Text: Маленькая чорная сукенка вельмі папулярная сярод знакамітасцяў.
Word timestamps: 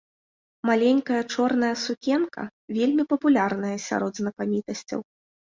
Маленькая 0.69 1.19
чорная 1.35 1.69
сукенка 1.83 2.43
вельмі 2.79 3.03
папулярная 3.15 3.75
сярод 3.87 4.13
знакамітасцяў. 4.23 4.99